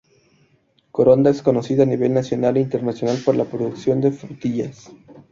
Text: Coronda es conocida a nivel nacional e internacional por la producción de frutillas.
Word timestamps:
Coronda 0.91 1.29
es 1.29 1.43
conocida 1.43 1.83
a 1.83 1.85
nivel 1.85 2.11
nacional 2.11 2.57
e 2.57 2.61
internacional 2.61 3.19
por 3.23 3.35
la 3.35 3.45
producción 3.45 4.01
de 4.01 4.11
frutillas. 4.11 4.89